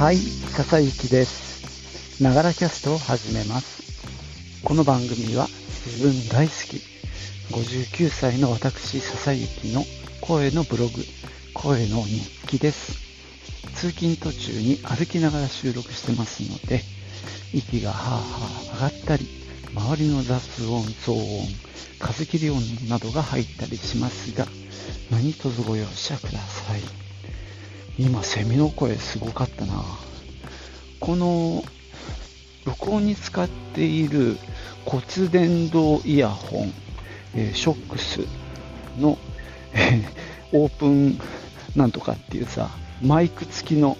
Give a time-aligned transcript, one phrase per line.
[0.00, 2.22] はい、笹幸です。
[2.22, 3.82] ながらキャストを始めます。
[4.64, 5.46] この番組は
[5.84, 6.80] 自分大好き、
[7.52, 9.84] 59歳の私笹幸の
[10.22, 11.02] 声のブログ、
[11.52, 12.96] 声の日記です。
[13.74, 16.80] 通勤途中に歩きながら収録してますので、
[17.52, 19.28] 息がはぁはぁ上がったり、
[19.74, 21.46] 周りの雑音、騒音、
[21.98, 24.46] 風切り音などが入ったりしますが、
[25.10, 27.09] 何卒ご容赦ください。
[28.00, 29.84] 今、セミの声すごかったな。
[31.00, 31.62] この、
[32.64, 34.38] 録音に使っている
[34.86, 36.72] 骨伝導イヤホン、
[37.34, 38.20] えーショックス
[38.98, 39.18] の、
[39.74, 41.20] えーオープン
[41.76, 42.70] なんとかっていうさ、
[43.02, 43.98] マイク付きの、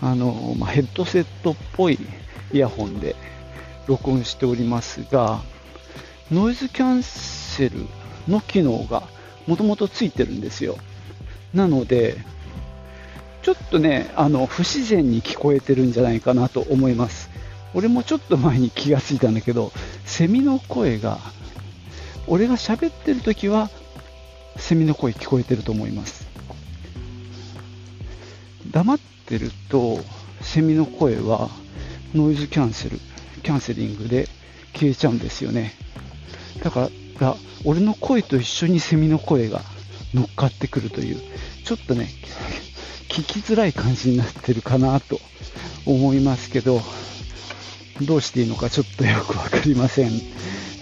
[0.00, 1.98] あの、まあ、ヘッドセットっぽい
[2.50, 3.14] イヤホンで
[3.86, 5.42] 録音しておりますが、
[6.30, 7.84] ノイズキャンセル
[8.26, 9.02] の機能が
[9.46, 10.78] もともとついてるんですよ。
[11.52, 12.16] なので、
[13.42, 17.28] ちょっとね、あの、不自然に聞こえてるんじゃないかなと思います。
[17.74, 19.72] 俺もちょっと前に気がついたんだけど、
[20.04, 21.18] セミの声が、
[22.28, 23.68] 俺が喋ってる時は、
[24.56, 26.26] セミの声聞こえてると思います。
[28.70, 30.00] 黙ってると、
[30.40, 31.50] セミの声は
[32.14, 33.00] ノイズキャンセル、
[33.42, 34.28] キャンセリングで
[34.74, 35.74] 消えちゃうんですよね。
[36.62, 39.62] だから、俺の声と一緒にセミの声が
[40.14, 41.20] 乗っかってくるという、
[41.64, 42.08] ちょっとね、
[43.12, 45.20] 聞きづらい感じになってるかなと
[45.84, 46.80] 思いますけど、
[48.00, 50.12] どうしていいのかちょっとよくわかりません。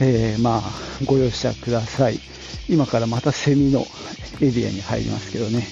[0.00, 2.20] えーまあ、ご容赦ください。
[2.69, 3.84] 今からまたセミの
[4.41, 5.67] エリアに入りますけどね。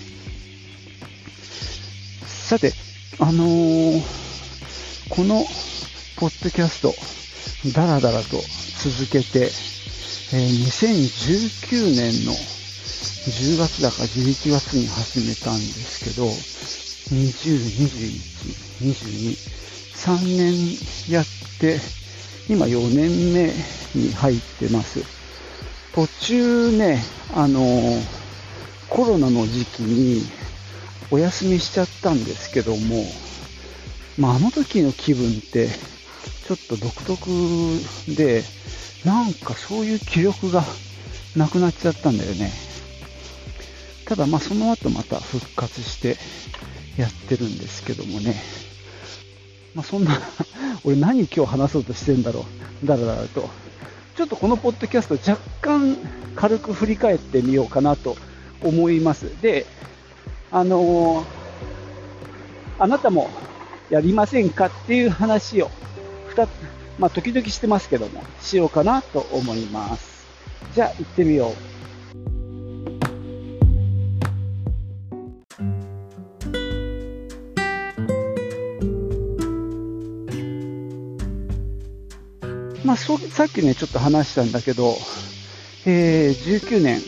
[2.27, 2.73] さて、
[3.21, 4.03] あのー
[5.11, 5.43] この
[6.17, 6.93] ポッドキャスト、
[7.73, 8.37] だらだらと
[8.83, 12.33] 続けて、えー2019年の
[13.29, 16.29] 10月だか11月に始めたんですけど、
[17.13, 19.37] 20、21、22、
[19.95, 21.27] 3年やっ
[21.59, 21.79] て、
[22.49, 23.53] 今4年目
[23.95, 25.03] に入ってます。
[25.93, 27.03] 途中ね、
[27.35, 27.61] あの
[28.89, 30.23] コロナの時期に
[31.11, 33.13] お休みしちゃったんですけども、
[34.17, 35.69] まあ、あの時の気分って、
[36.47, 38.43] ちょっと独特で、
[39.05, 40.65] なんかそういう気力が
[41.37, 42.68] なくなっちゃったんだよね。
[44.09, 46.17] ただまあその後また復活して
[46.97, 48.35] やってるんですけどもね。
[49.75, 50.19] まあそんな、
[50.83, 52.47] 俺何今日話そうとしてんだろ
[52.83, 52.87] う。
[52.87, 53.51] だらだらと。
[54.17, 55.97] ちょっとこのポッドキャスト若干
[56.35, 58.17] 軽く振り返ってみようかなと
[58.63, 59.31] 思います。
[59.43, 59.67] で、
[60.51, 61.39] あのー
[62.81, 63.29] あなたも
[63.91, 65.71] やりませんかっていう話を、
[66.29, 66.51] 二つ、
[66.99, 70.27] まあ時々してますけども、しようかなと思います。
[70.75, 71.78] じゃあ行ってみよう。
[82.89, 84.97] まあ、さっきね、ちょっと話したんだけど、
[85.85, 87.03] えー19年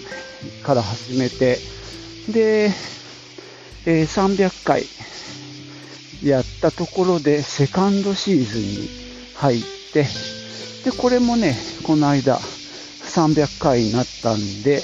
[0.63, 1.57] から始めて、
[2.31, 2.71] で、
[3.87, 4.85] えー300回
[6.23, 8.89] やったところで、セカンドシーズンに
[9.37, 9.63] 入っ
[9.95, 10.05] て、
[10.85, 14.83] で、これもね、この間、300回になったんで、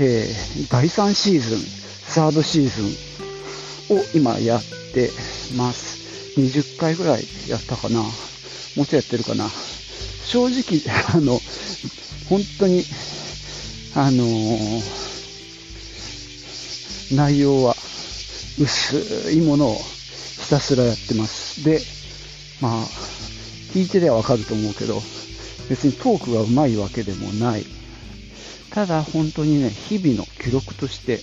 [0.00, 2.70] えー第3シーズン、サードシー
[3.88, 4.62] ズンを今やっ
[4.92, 5.10] て
[5.56, 6.40] ます。
[6.40, 8.00] 20回ぐらいやったかな。
[8.02, 9.48] もうちょいやってるかな。
[10.28, 10.82] 正直、
[11.14, 11.40] あの、
[12.28, 12.84] 本当に、
[13.94, 14.98] あのー
[17.10, 17.74] 内容は
[18.60, 19.76] 薄いものを
[20.42, 21.64] ひたすらやってます。
[21.64, 21.80] で、
[22.60, 22.86] まあ、
[23.72, 25.00] 聞いてりゃわかると思うけど、
[25.70, 27.64] 別にトークが上手いわけでもない。
[28.70, 31.20] ただ本当にね、日々の記録として、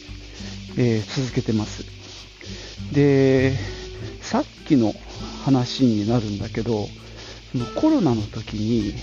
[0.77, 1.85] えー続けてます。
[2.91, 3.55] で、
[4.21, 4.95] さっきの
[5.43, 6.89] 話になるんだけど、
[7.55, 8.93] のコロナの時に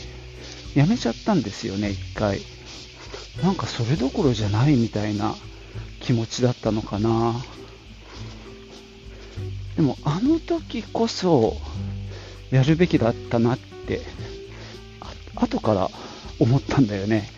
[0.74, 2.40] 辞めちゃったんですよね、一回。
[3.42, 5.34] なんかそれどころじゃないみたいな
[6.00, 7.34] 気持ちだったのかな。
[9.76, 11.56] でもあの時こそ
[12.50, 14.02] やるべきだったなって、
[15.00, 15.90] あ後から
[16.38, 17.30] 思ったんだよね。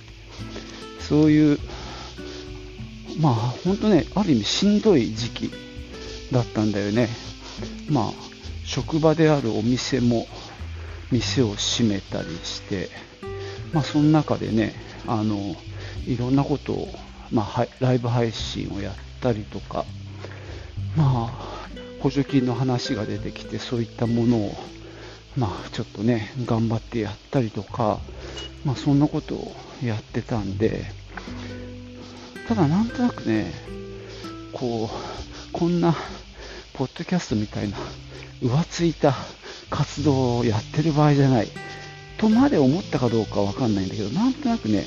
[0.98, 1.58] そういう、
[3.20, 3.34] まあ
[3.64, 5.50] 本当ね、ある意味しんどい時期
[6.32, 7.08] だったんだよね。
[7.88, 8.12] まあ、
[8.64, 10.26] 職場であるお店も
[11.14, 12.90] 店を閉めたりして、
[13.72, 14.74] まあその中でね、
[15.06, 15.54] あの、
[16.06, 16.88] いろんなことを、
[17.30, 19.84] まあライブ配信をやったりとか、
[20.96, 21.68] まあ、
[22.00, 24.54] 補助金の話が出てきて、そういったものを、
[25.36, 28.00] まあ、ちょっとね、頑張ってやったりとか、
[28.64, 30.84] まあ、そんなことをやってたんで、
[32.48, 33.52] ただなんとなくね、
[34.52, 35.94] こう、こんな、
[36.74, 37.76] ポッドキャストみたいな
[38.42, 39.14] 浮ついた
[39.74, 41.48] 活動をやってる場合じゃない。
[42.16, 44.84] とまで思ったかどうかわかんないんだけど、なんとなくね、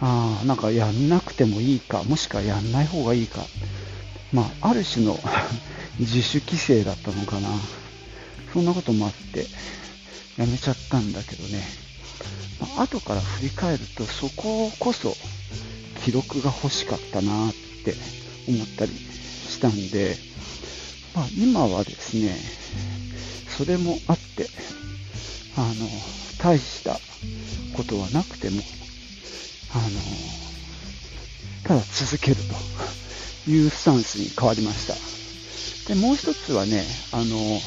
[0.00, 3.42] ああなんかやんなくてもいいか、もしくはやんない方がいいか、
[4.32, 5.18] まあ、ある種の
[6.00, 7.48] 自主規制だったのかな。
[8.52, 9.46] そんなこともあって、
[10.36, 11.62] やめちゃったんだけどね。
[12.58, 15.16] まあ、後から振り返ると、そここそ
[16.04, 17.94] 記録が欲しかったなって
[18.48, 18.90] 思ったり
[19.48, 20.16] したんで、
[21.14, 22.36] まあ、今はですね、
[23.60, 24.48] それもあって、
[25.54, 25.86] あの、
[26.38, 26.98] 大した
[27.76, 28.62] ことはなくても、
[29.74, 29.84] あの、
[31.64, 32.36] ただ続ける
[33.44, 34.94] というスタンスに変わりました。
[35.92, 37.60] で、もう一つはね、あの、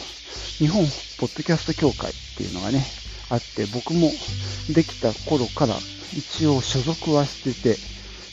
[0.57, 0.83] 日本
[1.19, 2.83] ポッドキャスト協会っていうのがね、
[3.29, 4.09] あって、僕も
[4.73, 5.77] できた頃から
[6.17, 7.77] 一応所属はしてて、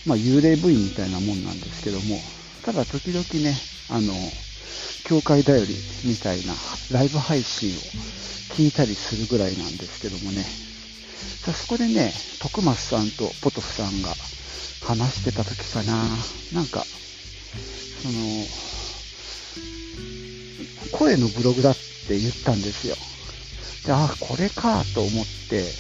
[0.07, 2.23] まあ、幽霊部員みたいなもんなんですけども、
[2.65, 3.55] ただ時々ね、
[3.91, 4.15] あの、
[5.05, 5.75] 教会だより
[6.05, 6.55] みたいな
[6.91, 7.81] ライブ配信を
[8.49, 10.45] 聞いたりするぐらいなんですけどもね、
[11.45, 14.17] さそこでね、徳松さんとポトフさんが
[14.83, 16.09] 話してた時かな、
[16.53, 16.87] なんか、
[18.03, 18.47] その、
[20.93, 22.97] 声のブログだって言ったんですよ。
[23.85, 25.73] で、あ、これかと思って、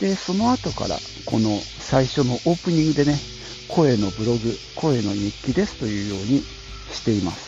[0.00, 3.18] で、その後からこの最初のオープニングでね、
[3.68, 6.42] 声のブログ、声の日記ですというように
[6.92, 7.45] しています。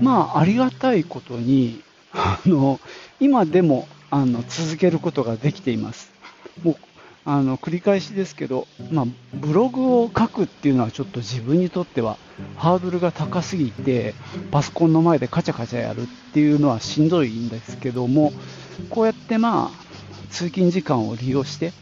[0.00, 1.82] まあ、ありがたいことに、
[2.12, 2.80] あの、
[3.18, 6.12] 今でも、あの、続けることができています。
[6.62, 6.76] もう、
[7.24, 12.18] あの、繰り返しですけど、まあ、ブログを書くっていうのはちょっと自分にとっては
[12.56, 14.14] ハードルが高すぎて、
[14.52, 18.32] パソコンの前でカチャカチャやるっていうのはしんどいんですけども、
[18.90, 19.85] こうやってまあ、
[20.30, 21.72] 通勤時間を利用して、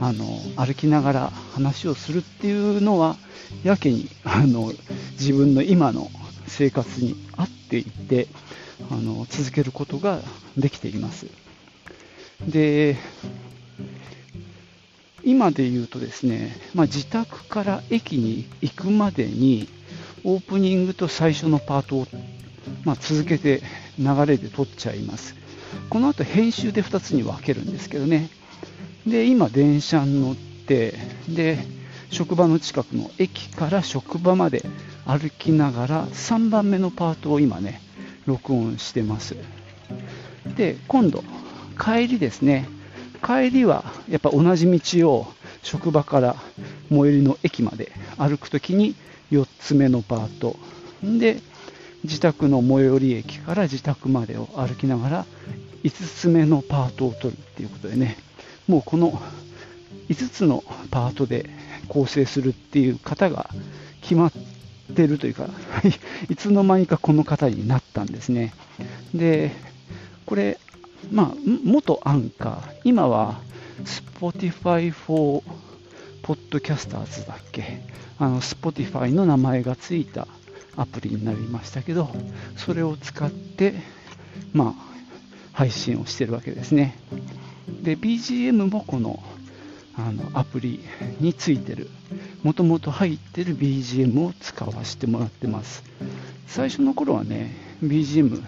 [0.00, 0.24] あの
[0.56, 3.16] 歩きながら話をするっていうのは
[3.62, 4.72] やけにあの
[5.12, 6.08] 自分の今の
[6.46, 8.28] 生活に合っていて
[8.90, 10.20] あの続けることが
[10.56, 11.26] できています。
[12.48, 12.96] で
[15.24, 19.68] 今で言うとですね、まあ、自宅から駅に行くまでに
[20.22, 22.06] オープニングと最初のパートを、
[22.84, 23.62] まあ、続けて
[23.98, 25.34] 流れで撮っちゃいます。
[25.90, 28.30] この後編集で2つに分けるんですけどね。
[29.06, 30.94] で、今電車に乗って、
[31.28, 31.58] で、
[32.10, 34.64] 職場の近くの駅から職場まで
[35.04, 37.80] 歩きながら3番目のパートを今ね、
[38.26, 39.36] 録音してます。
[40.56, 41.22] で、今度、
[41.78, 42.68] 帰りですね。
[43.22, 45.26] 帰りはやっぱ同じ道を
[45.62, 46.36] 職場から
[46.90, 48.94] 最寄りの駅まで歩くときに
[49.32, 50.56] 4つ目のパート。
[51.02, 51.40] で、
[52.04, 55.26] 自宅の最寄り駅から自宅までを歩きながら
[55.84, 58.16] 5つ目のパートを取るっていうことでね、
[58.66, 59.20] もうこの
[60.08, 61.48] 5つのパートで
[61.88, 63.50] 構成するっていう方が
[64.00, 64.32] 決まっ
[64.94, 65.48] てるというか
[66.28, 68.54] いつの間にかこの方になったんですね。
[69.14, 69.52] で、
[70.26, 70.58] これ、
[71.12, 71.34] まあ、
[71.64, 73.40] 元アンカー、今は
[73.84, 75.42] Spotify for
[76.22, 77.82] Podcasters だっけ？
[78.18, 80.26] あの Spotify の名前がついた
[80.76, 82.08] アプリになりましたけど、
[82.56, 83.74] それを使って、
[84.52, 84.93] まあ、
[85.54, 86.98] 配信をしてるわけですね。
[87.82, 89.22] で、BGM もこの
[89.96, 90.80] あのアプリ
[91.20, 91.88] についてる、
[92.42, 95.84] もともと入ってる BGM を使わせてもらってます。
[96.48, 98.42] 最初の頃はね、BGM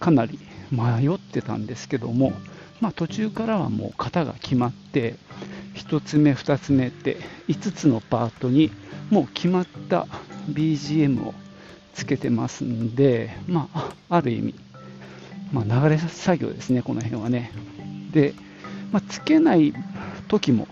[0.00, 0.38] かなり
[0.70, 2.32] 迷ってたんですけども、
[2.80, 5.14] まあ、途中からはもう型が決まって、
[5.74, 8.72] 1つ目、2つ目って5つのパートに
[9.10, 10.08] もう決まった
[10.50, 11.34] BGM を
[11.94, 14.54] つけてますんで、まあ、ある意味、
[15.52, 17.52] まあ、流れ作業ですね、この辺はね。
[18.12, 18.34] で、
[18.92, 19.74] まあ、つけない
[20.28, 20.68] 時も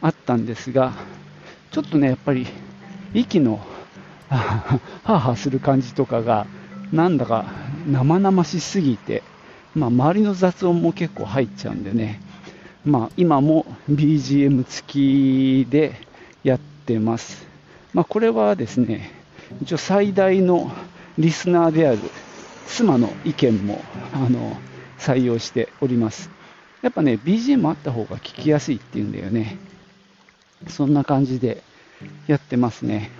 [0.00, 0.92] あったんですが、
[1.70, 2.46] ちょっとね、やっぱり
[3.12, 3.60] 息の
[4.28, 6.46] ハーハーする感じとかが、
[6.92, 7.46] なんだか
[7.86, 9.22] 生々しすぎて、
[9.74, 12.20] まあ、周りの雑音も結構入っちゃうんでね、
[12.84, 15.94] まあ、今も BGM 付きで
[16.44, 17.46] やってます。
[17.92, 19.10] まあ、これはですね、
[19.62, 20.70] 一応最大の
[21.18, 21.98] リスナーである
[22.66, 24.56] 妻の意見もあの
[24.98, 26.30] 採用しております。
[26.82, 29.58] やっぱね、BGM あった方が聞きやすいっていうんだよね。
[30.68, 31.62] そんな感じで
[32.26, 33.10] やってますね。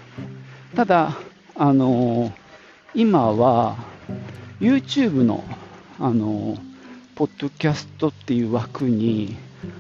[0.77, 1.17] ただ、
[1.57, 2.33] あのー、
[2.95, 3.77] 今は
[4.61, 5.45] YouTube の、
[5.99, 6.61] あのー、
[7.15, 9.37] ポッドキャストっていう枠に、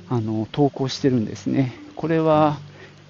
[0.08, 1.74] あのー、投稿してるんですね。
[1.96, 2.58] これは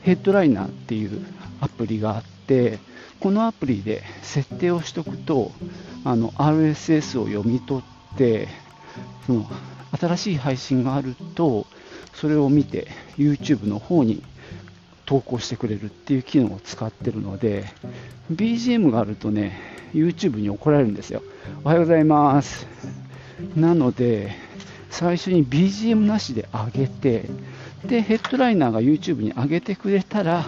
[0.02, 1.24] ヘッドライナーっていう
[1.60, 2.78] アプリがあって、
[3.20, 5.52] このアプリで設定をしておくと、
[6.04, 7.82] あの RSS を読み取
[8.14, 8.48] って、
[9.26, 9.46] その
[9.98, 11.66] 新しい配信があると、
[12.14, 14.22] それを見て YouTube の方に
[15.06, 17.66] 投稿してくれるっていう機能を使ってるので
[18.32, 19.60] BGM があるとね
[19.92, 21.22] YouTube に怒られるんですよ。
[21.62, 22.66] おはようございます。
[23.54, 24.32] なので
[24.90, 27.28] 最初に BGM なしで上げて
[27.84, 30.46] でヘッドライナーが YouTube に上げてくれたら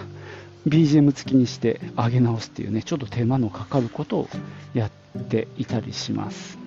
[0.67, 4.29] BGM 付きにして上げ直すっていうねちょっと手間のかかることを
[4.73, 6.57] やっていたりします。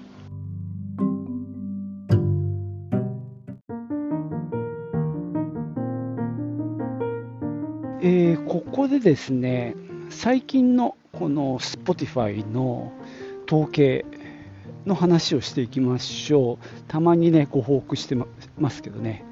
[8.02, 9.74] えー、ここでですね
[10.08, 12.92] 最近のこの Spotify の
[13.46, 14.06] 統計
[14.86, 16.58] の話をしていきましょう。
[16.88, 18.16] たまにねご報告して
[18.58, 19.24] ますけどね。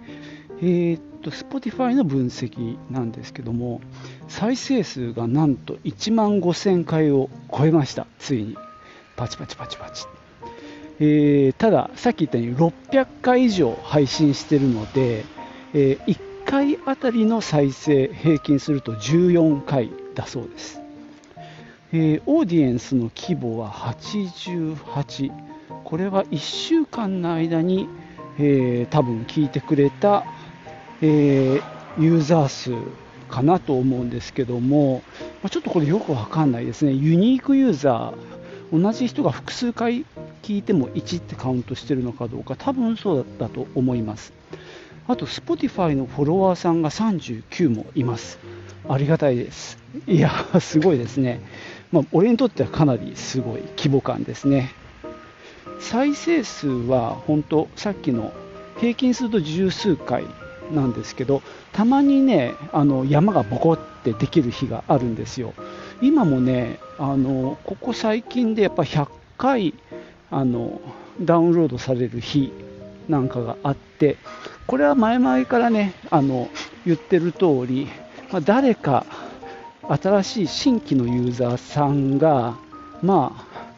[0.60, 3.80] えー、っと Spotify の分析なんですけども
[4.28, 8.06] 再生数がなんと1万5000回を超えました。
[8.18, 8.56] ついに。
[9.16, 10.06] パチパチパチパチ。
[11.00, 15.24] えー、たださっき言ったように600回以上配信してるので、
[15.72, 20.80] えー、1回あたりの再生平均すると14回だそうです、
[21.92, 25.30] えー、オーディエンスの規模は88
[25.84, 27.88] これは1週間の間に、
[28.38, 30.24] えー、多分聞いてくれた、
[31.00, 31.62] えー、
[32.02, 32.72] ユーザー数
[33.28, 35.02] かなと思うんですけども、
[35.42, 40.04] まあ、ちょっとこれよくわかんないですねユニークユーザー同じ人が複数回
[40.42, 44.32] 聞いても1ってカウントしてるのかどうか多分そうだと思います
[45.08, 48.38] あと Spotify のフォロワーさんが39もいます。
[48.86, 49.78] ありがたいです。
[50.06, 50.30] いや、
[50.60, 51.40] すごいですね。
[51.90, 54.70] まあ、俺にとってはかなりすごい規模感ですね。
[55.80, 58.34] 再生数は本当、さっきの
[58.80, 60.24] 平均すると十数回
[60.72, 65.54] なんですけど、たまにね、あの山がボコってできる日があるんですよ。
[66.00, 69.74] 今もね、あのここ最近でやっぱ100回
[70.30, 70.80] あの
[71.20, 72.52] ダウンロードされる日
[73.08, 74.16] なんかがあって、
[74.66, 76.48] これは前々からね、あの
[76.86, 77.88] 言ってる通り、
[78.30, 79.06] まあ、誰か
[79.88, 82.56] 新しい新規のユーザーさんが、
[83.02, 83.68] まあ、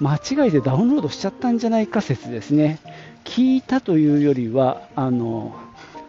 [0.00, 2.78] 間違いでダウンロードしちゃったんじゃないか説ですね。
[3.24, 5.56] 聞いたというよりは、あの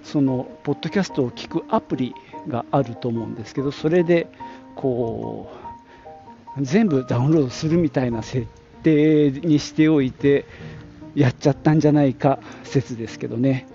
[0.08, 2.16] そのポッドキャストを聞くアプリ
[2.48, 4.28] があると思うんですけど、それで
[4.76, 5.52] こ
[6.58, 8.48] う全部ダウンロードするみたいな設
[8.84, 10.46] 定にしておいて、
[11.14, 13.68] やっちゃったんじゃないか説ですけどね、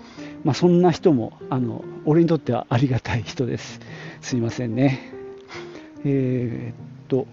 [0.43, 3.79] まあ、そんな人もあの俺にとってはありがたい人です。
[4.21, 5.11] すいませんね。
[6.03, 7.27] えー、っと、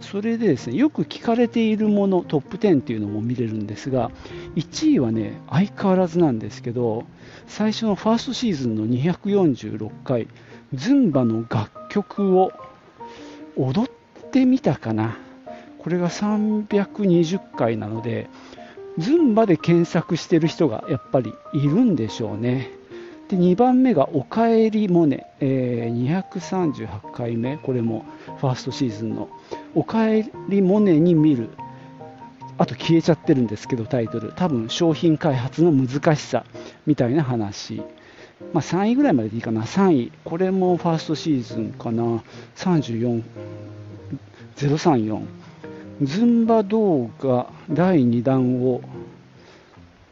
[0.00, 4.10] それでですね、よく聞かれているもの、トップ10っていうのも見れるんですが、
[4.56, 7.04] 1位はね、相変わらずなんですけど、
[7.46, 10.28] 最初のファーストシーズンの246回、
[10.74, 12.52] ズンバの楽曲を
[13.56, 15.16] 踊ってみたかな。
[15.78, 18.28] これが320回なので、
[18.98, 22.70] ズンバで検索してる人がやっぱりいるんでしょうね。
[23.28, 28.04] で2番目が「おかえりモネ」えー、238回目これも
[28.38, 29.28] ファーストシーズンの
[29.74, 31.50] 「おかえりモネ」に見る。
[32.58, 34.32] あと消えちゃってるんですけどタイトル。
[34.34, 36.44] 多分商品開発の難しさ
[36.86, 37.82] みたいな話、
[38.52, 39.62] まあ、3位ぐらいまででいいかな。
[39.62, 40.12] 3位。
[40.24, 42.22] これもファーストシーズンかな。
[42.56, 43.22] 34
[44.56, 45.20] 034
[46.02, 48.80] ズンバ動画第2弾を。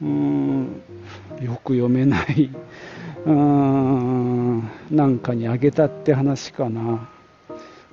[0.03, 0.83] うーん。
[1.41, 2.51] よく読めない。
[3.25, 4.71] うーん。
[4.91, 7.09] なんかにあげたって話かな。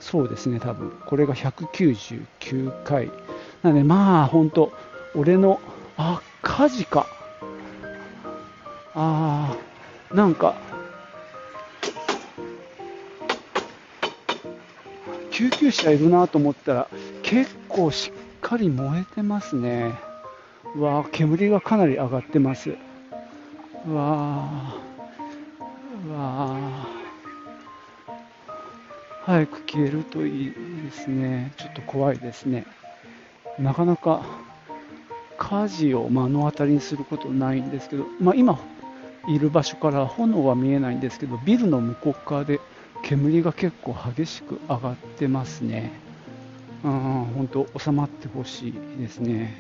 [0.02, 3.10] そうですね多分これが199回
[3.62, 4.74] なのでまあ本当
[5.16, 5.62] 俺の
[5.96, 7.06] あ火事か
[8.94, 10.56] あーなんか
[15.30, 16.88] 救急車いるなと思ったら
[17.24, 19.94] 結構しっかり燃えてますね。
[20.76, 22.76] うわ煙がかなり上がってます。
[23.88, 24.76] うわ
[26.08, 26.81] うわ
[29.32, 31.54] 早く消えるといいですね。
[31.56, 32.66] ちょっと怖いですね。
[33.58, 34.26] なかなか
[35.38, 38.60] 火事を目の当たりにすることないんですけど、まあ、今
[39.30, 42.60] いる場所から炎は見えないんですけど、ビルの向こう側で
[43.04, 45.94] 煙が結構激しく上がってますね。
[46.84, 49.56] うん本当収まってほしいですね。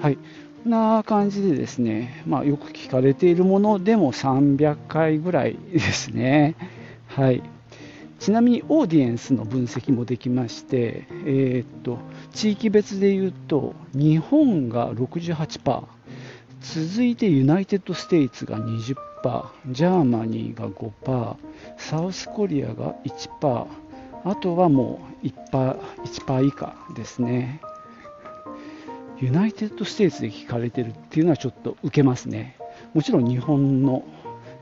[0.00, 0.16] はい。
[0.16, 6.54] こんな感じでですね、まあ、よく聞かれているものでも300回ぐらいですね。
[7.08, 7.42] はい。
[8.18, 11.98] ちなみにオーディエンスの分析もできまして、えー、っと
[12.32, 15.84] 地域別で言うと日本が68%
[16.60, 18.96] 続いて United States が20%
[19.70, 21.36] Germany が5%
[21.76, 23.66] South Korea が1%
[24.24, 27.60] あとはもう 1%, 1以下ですね。
[29.18, 32.56] United States で聞かれてるっていうのはちょっと受けますね。
[32.92, 34.04] もちろん日本の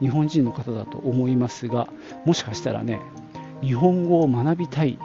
[0.00, 1.88] 日本人の方だと思いますが
[2.24, 3.00] もしかしたらね
[3.62, 4.98] 日本語を学びたい、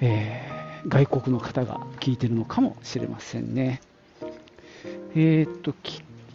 [0.00, 3.80] えー、外国の方が聞いてるのかもしれませんね。
[5.14, 5.74] えー、っと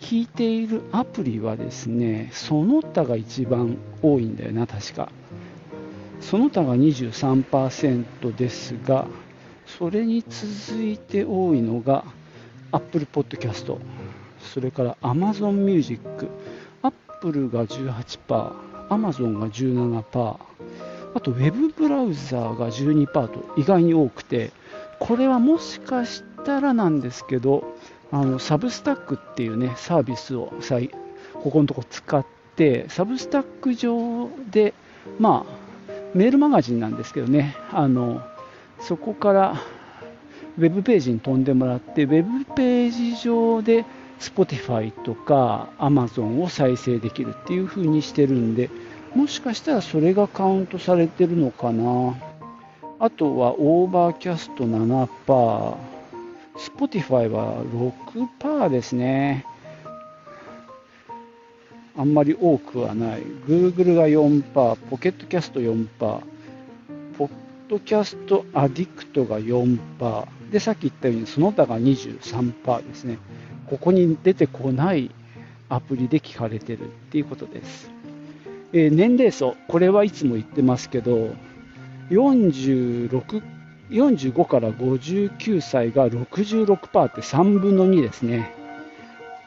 [0.02, 5.10] 聞いているアプリはですねその他が一番多いんだよな確か
[6.20, 9.08] その他が23%ですが
[9.66, 12.04] それに続いて多いのが
[12.72, 13.78] Apple Podcast
[14.40, 16.02] それから Amazon Music
[17.26, 18.54] Apple が18%、
[18.90, 20.38] Amazon が17%、
[21.16, 24.52] あと Web ブラウザーが12%と意外に多くて、
[25.00, 27.76] これはもしかしたらなんですけど、
[28.12, 30.78] あのサブスタックっていうねサービスをさ
[31.34, 32.26] ここのとこ使っ
[32.58, 34.74] て、サブスタック上で、
[35.18, 38.22] まあ、メールマガジンなんですけどね、あの
[38.82, 39.62] そこから
[40.58, 43.86] ウェブページに飛んでもらって、ウェブページ上で
[44.20, 48.70] Spotify とか Amazon を再生できるっていう風にしてるんで、
[49.16, 52.16] もしかしたらそれがカウントされてるのかな。
[53.00, 55.78] あとは Overcast 7%、
[56.58, 59.46] Spotify は6%ですね。
[61.98, 63.22] あんまり多くはない。
[63.48, 65.88] Google が4%、 Pocket Casts 4%、
[67.18, 67.30] ポッ
[67.70, 73.18] ドキャストアディクトが4%、で、さっき言ったようにその他が23%ですね。
[73.70, 75.10] ここに出てこない
[75.70, 77.95] アプリで聞かれてるっていうことです。
[78.74, 81.34] えー、年齢層、これはいつも言ってますけど、
[82.10, 83.10] 45
[84.46, 88.54] から59歳が66%って3分の2ですね。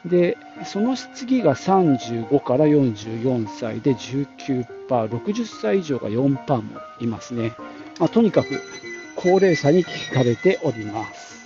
[0.05, 7.53] で、その次が35から44歳で19%、60歳以上が4%もいますね。
[7.99, 8.61] まあ、とにかく
[9.15, 11.38] 高齢者に聞かれております。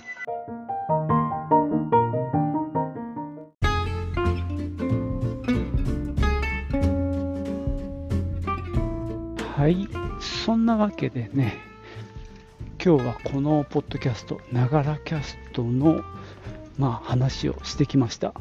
[10.44, 11.54] そんなわけでね、
[12.84, 16.04] 今日はこのポッドキャスト、ながらキャストの、
[16.76, 18.34] まあ、話をしてきました。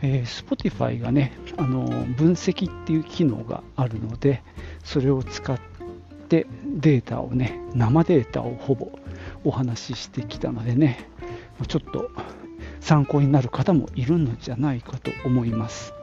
[0.00, 4.44] えー、Spotify がね、あの分析っていう機能があるので、
[4.84, 5.58] それを使っ
[6.28, 8.92] てデータをね、生データをほぼ
[9.42, 11.08] お話ししてきたのでね、
[11.66, 12.12] ちょっと
[12.78, 15.94] 参考になる方もいるのじゃないかと思います。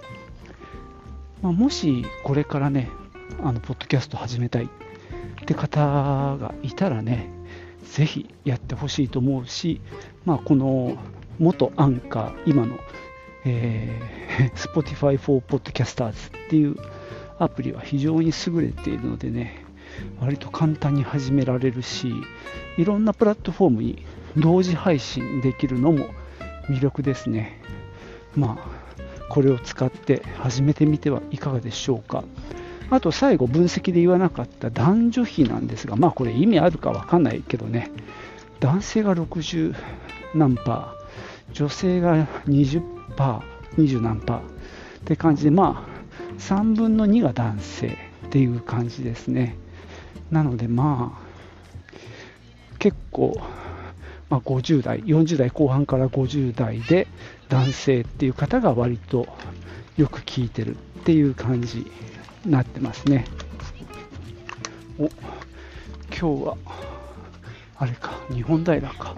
[1.42, 2.90] まあ、もしこれからね、
[3.42, 4.70] あのポッドキャスト始めたい
[5.42, 7.30] って方がいたらね、
[7.84, 9.82] ぜひやってほしいと思うし、
[10.26, 10.98] まあ、この
[11.40, 12.78] 元アンカー、今の、
[13.46, 16.76] えー、 Spotify for Podcasters っていう
[17.40, 19.64] アプリは非常に優れているのでね、
[20.20, 22.12] 割と簡単に始められるし、
[22.78, 26.08] いろんなプラットフォームに同時配信できるのも
[26.70, 27.62] 魅力ですね。
[28.36, 28.88] まあ、
[29.30, 32.24] これを使って始めてみてはいかがでしょうか。
[32.90, 37.92] あと最後分析で言わなかった男女比なんですが、まあこれ意味あるかわかんないけどね、
[38.60, 39.76] 男性が60
[40.36, 42.82] 何パー、女性が20
[43.16, 44.40] パー、20何パー。
[44.40, 44.42] っ
[45.06, 45.98] て感じで、まあ
[46.40, 49.56] 3分の2が男性っていう感じですね。
[50.32, 51.28] なのでまあ
[52.80, 53.42] 結構、
[54.30, 57.08] まあ、50代、40代後半から50代で
[57.50, 59.28] 男性っていう方が割と
[59.98, 61.90] よく聞いてるっていう感じ。
[62.48, 63.26] なってますね。
[64.98, 65.10] お今
[66.10, 66.58] 日は
[67.76, 69.16] あれか日本平か。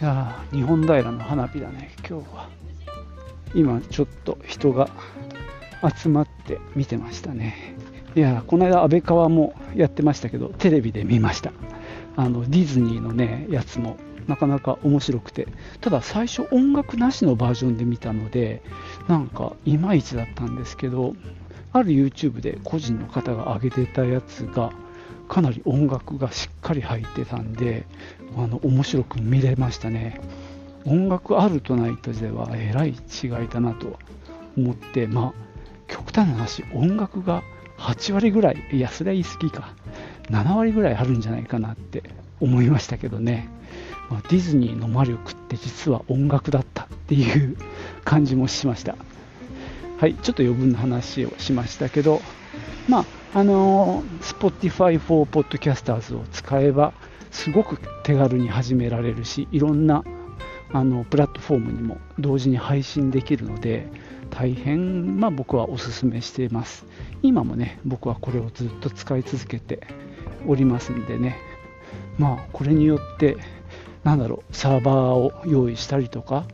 [0.00, 2.50] いや日本平の花火だね今日は
[3.54, 4.90] 今ちょっと人が
[5.96, 7.74] 集まって見てましたね
[8.14, 11.52] いやこの間安倍川もやってましたけどテレビで見ました
[12.14, 13.96] あのディズニーのねやつも
[14.28, 15.48] なかなか面白くて。
[15.80, 18.62] ただ最初音楽なしのバージョンで見たので
[19.08, 21.14] なんかいまいちだったんですけど
[21.72, 24.72] ある YouTube で個人の方が上げてたやつが
[25.28, 27.86] かなり音楽がしっかり入ってたんで
[28.36, 30.20] あの面白く見れましたね。
[30.84, 33.98] 音楽あるとないとではえらい違いだなと
[34.56, 35.46] 思ってまあ
[35.88, 37.42] 極端な話音楽が
[37.78, 39.74] 8割ぐらいいやそれは言い過ぎか
[40.30, 42.02] 7割ぐらいあるんじゃないかなって
[42.40, 43.48] 思いましたけどね
[44.10, 47.56] まあ、ディズニーの魔力って実は音楽だったっていう
[48.04, 48.96] 感じもしました。
[49.98, 52.20] はい、ちょっと余分な話をしましたけど、
[52.88, 56.92] まあ、あのー、Spotify for Podcasters を使えば、
[57.30, 60.04] すごく手軽に始められるし、いろんな
[60.72, 63.88] あのプラットフォームにも同時に配信できるので、
[64.30, 66.84] 大変、まあ、僕はお勧めしています。
[67.22, 69.86] 今もね、僕はこれをずっと使い続けて
[70.46, 71.38] おりますんでね、
[72.18, 73.36] まあ、これによって、
[74.04, 76.44] なんだろう、サーバーを用意したりとか、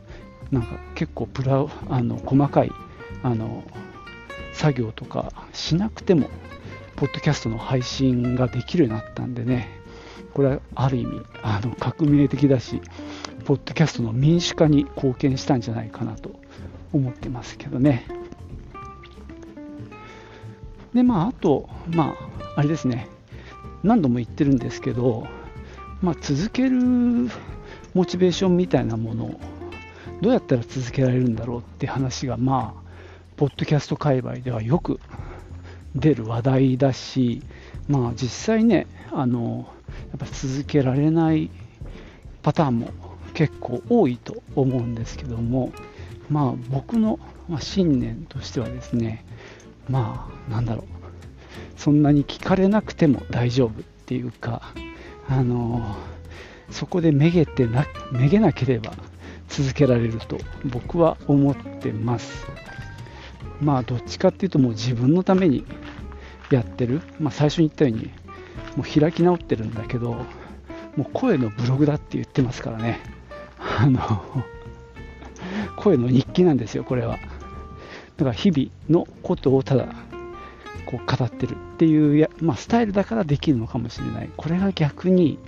[0.53, 2.71] なんか結構プラあの細かい
[3.23, 3.63] あの
[4.53, 6.29] 作業とかしなくても
[6.95, 9.81] ポッドキャストの配信ができるようになったんでね
[10.35, 12.81] これはある意味あの革命的だし
[13.45, 16.39] ポッドキャストの民主化に貢献したんじゃないかなと
[16.91, 18.05] 思ってますけどね。
[20.93, 22.15] でまああとま
[22.55, 23.07] ああれですね。
[23.81, 25.27] 何度も言ってるんですけど、
[26.03, 26.81] まあ、続ける
[27.93, 29.39] モチベーションみたいなものを
[30.21, 32.89] どうやったら続けられるんだろうって話がまあ
[33.37, 34.99] ポッドキャスト界隈ではよく
[35.95, 37.41] 出る話題だし、
[37.87, 39.65] まあ、実際ねあの
[40.09, 41.49] やっぱ続けられない
[42.41, 42.91] パターンも
[43.33, 45.71] 結構多いと思うんですけども、
[46.29, 47.17] まあ、僕の
[47.61, 49.23] 信念としてはですね
[49.87, 54.73] まあなんだろうそんなに聞かれなくても大丈夫っていうか
[55.29, 55.95] あの
[56.69, 58.93] そこでめげてなめげなければ
[59.47, 62.47] 続けられると僕は思ってます。
[63.61, 65.65] まあどっちかっていうともう自分のために
[66.51, 68.11] やってる、まあ、最初に言ったように
[68.75, 70.25] もう開き直ってるんだけども
[70.99, 72.99] う声のブログだって言ってますからね。
[73.59, 74.01] あの
[75.77, 77.17] 声の日記なんですよこれは。
[78.17, 79.87] だから日々のことをただ
[80.97, 84.29] こう語ってるっていうや、まあ、スタイルだからできるのかもしれない。
[84.37, 85.39] これが逆に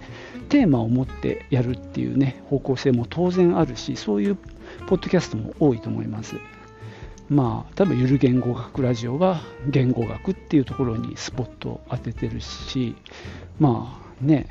[0.49, 4.35] テーマを持ってやるっていうね方向性も当然あるしそういう
[4.87, 6.35] ポッドキャストも多いと思います。
[7.27, 12.95] まあ、多分ゆる言語学ラジオが言語学っていうところにスポットを当ててるし、
[13.59, 14.47] まあね、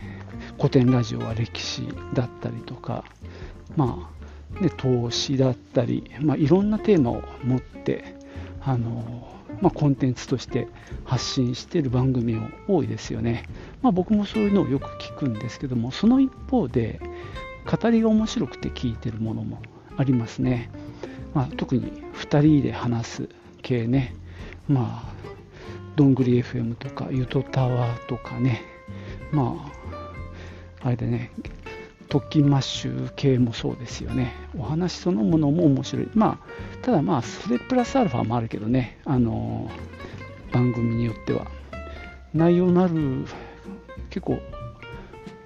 [0.56, 3.04] 古典ラジオは歴史だったりとか、
[3.76, 4.10] ま
[4.58, 8.16] あね、投資だったり、まあ、いろんなテーマを持って、
[8.60, 10.68] あのまあ、コンテンツとして
[11.04, 13.44] 発信している番組も多いですよね。
[13.82, 17.00] まあ、僕もそういうのをよく聞くんですけども、その一方で、
[17.64, 19.62] 語りが面白くて聞いてるものも
[19.96, 20.70] ありますね。
[21.32, 23.28] まあ、特に2人で話す
[23.62, 24.14] 系ね、
[24.68, 25.14] まあ、
[25.96, 28.62] どんぐり FM とか、ゆとタワーとかね、
[29.32, 29.70] ま
[30.82, 31.30] あ、あれでね、
[32.14, 34.34] 特勤マッシュ系もそうですよね。
[34.56, 36.08] お話そのものも面白い。
[36.14, 39.68] まあ、ただまあ、それプラスアルファもあるけどね、あの
[40.52, 41.48] 番組によっては。
[42.32, 43.26] 内容のある、
[44.10, 44.38] 結構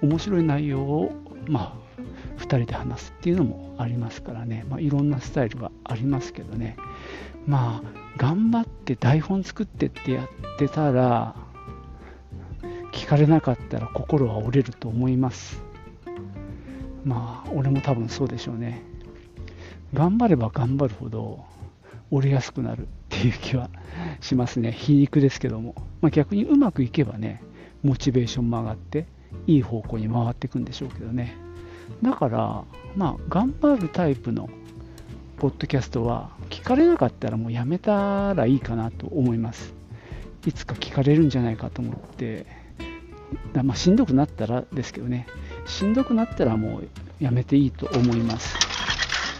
[0.03, 1.11] 面白い内容を、
[1.47, 2.01] まあ、
[2.37, 6.77] 2人で話すっていうのもありますからね、まあ、いろんなスタイルがありますけどね
[7.47, 11.35] まあ頑張って台本作ってってやってたら
[12.91, 15.68] 聞かれなかったら心は折れると思います
[17.03, 18.81] まあ俺も多分そうでしょうね。
[19.93, 21.43] 頑張れば頑張るほど
[22.11, 23.69] 折れやすくなるっていう気は
[24.21, 24.71] しますね。
[24.71, 27.41] 皮肉ですけども、まあ、逆にうまくいけばね
[27.83, 29.05] モチベーションも上がって
[29.47, 31.35] いい方向に回っていくんでしょうけどね。
[32.03, 32.63] だから、
[32.95, 34.49] まあ、頑張るタイプの
[35.37, 39.73] ポッドキャストは聞かれなかったらもうやめたらいいかなと思います。
[40.45, 42.45] いつか聞かれるんじゃないかと思って、
[43.63, 45.27] まあ、しんどくなったらですけどね、
[45.65, 48.55] しんどくなったらもうやめていいと思います。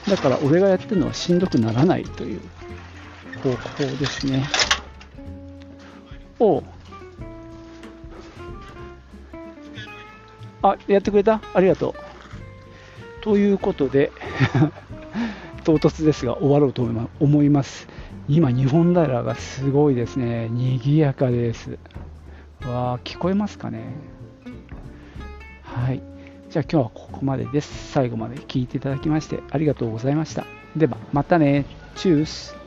[0.09, 2.41] だから俺がやってるのはしんどくならないという
[3.43, 4.45] 方法ですね。
[6.39, 6.63] お
[10.61, 11.41] あ、やってくれた？
[11.53, 11.93] ありがとう。
[13.23, 14.11] ということで
[15.63, 16.87] 唐突ですが終わろうと
[17.19, 17.87] 思います。
[18.27, 20.49] 今、日本平がすごいですね。
[20.49, 21.77] 賑やかです。
[22.67, 23.83] わー、聞こえますかね？
[25.63, 26.01] はい。
[26.49, 27.91] じゃあ今日はここまでです。
[27.91, 30.45] 最後まで聞いていただきましてありがとうございました。
[30.75, 31.65] では、またね。
[31.95, 32.58] チュース。